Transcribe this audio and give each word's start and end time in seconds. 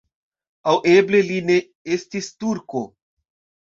Aŭ 0.71 0.73
eble 0.93 1.23
li 1.29 1.39
ne 1.51 1.61
estis 2.01 2.35
turko. 2.43 2.87